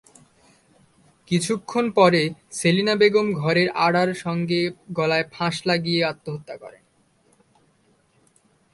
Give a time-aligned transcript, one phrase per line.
[1.31, 2.21] কিছুক্ষণ পরে
[2.51, 4.59] সেলিনা বেগম ঘরের আড়ার সঙ্গে
[4.93, 6.83] গলায় ফাঁস লাগিয়ে আত্মহত্যা করেন।